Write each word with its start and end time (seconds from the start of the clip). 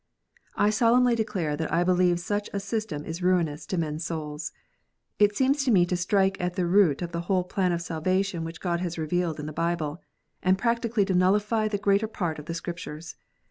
I 0.55 0.71
solemnly 0.71 1.13
declare 1.13 1.55
that 1.55 1.71
I 1.71 1.83
believe 1.83 2.19
such 2.19 2.49
a 2.53 2.59
system 2.59 3.05
is 3.05 3.21
ruinous 3.21 3.67
to 3.67 3.77
men 3.77 3.97
s 3.97 4.05
souls. 4.05 4.51
It 5.19 5.37
seems 5.37 5.63
to 5.63 5.71
me 5.71 5.85
to 5.85 5.95
strike 5.95 6.41
at 6.41 6.55
the 6.55 6.65
root 6.65 7.03
of 7.03 7.11
the 7.11 7.21
whole 7.21 7.43
plan 7.43 7.71
of 7.71 7.83
salvation 7.83 8.43
which 8.43 8.61
God 8.61 8.79
has 8.79 8.97
revealed 8.97 9.39
in 9.39 9.45
the 9.45 9.53
Bible, 9.53 10.01
and 10.41 10.57
practically 10.57 11.05
to 11.05 11.13
nullify 11.13 11.67
the 11.67 11.77
greater 11.77 12.07
part 12.07 12.39
of 12.39 12.45
the 12.45 12.55
Scriptures. 12.55 13.15